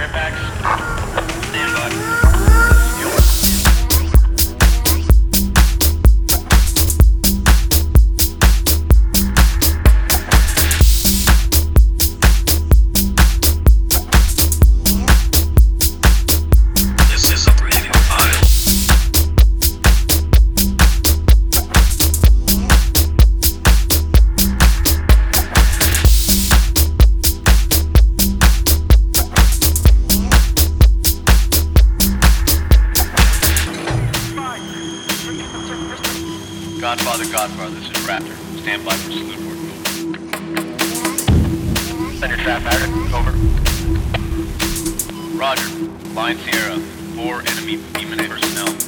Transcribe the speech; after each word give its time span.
right 0.00 0.12
back. 0.12 0.39
Stand 38.62 38.84
by 38.84 38.92
for 38.92 39.10
salute 39.10 39.40
work. 39.46 39.56
Send 42.18 42.30
your 42.30 42.40
trap 42.40 42.62
pattern. 42.62 42.90
Over. 43.14 43.32
Roger. 45.34 45.68
Line 46.14 46.36
Sierra. 46.36 46.78
Four 47.16 47.40
enemy 47.40 47.76
B 47.94 48.04
personnel. 48.28 48.79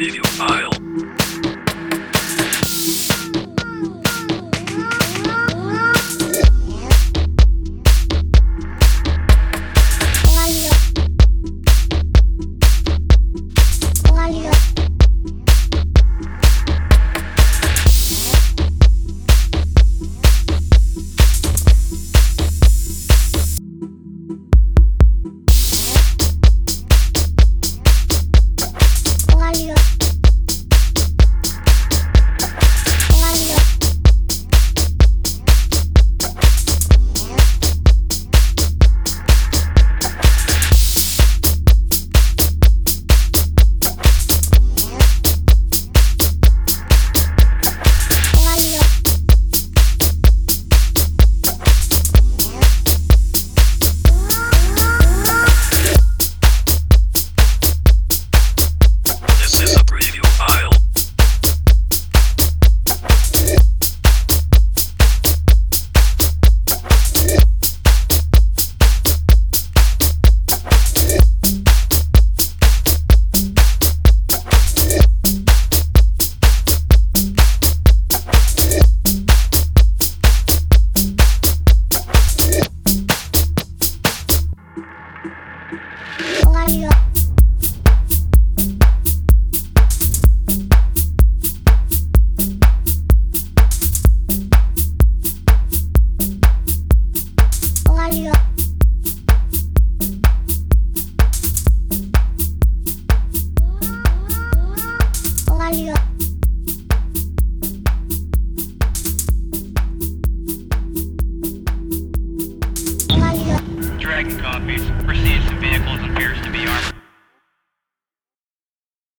preview 0.00 0.24
file. 0.28 0.89